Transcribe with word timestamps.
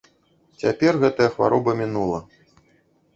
Цяпер 0.61 0.97
гэтая 1.03 1.27
хвароба 1.35 1.75
мінула. 1.83 2.19